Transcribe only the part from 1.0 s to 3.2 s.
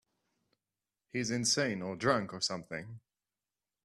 He's insane or drunk or something.